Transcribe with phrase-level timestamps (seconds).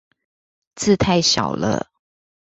[0.73, 1.91] 字太小了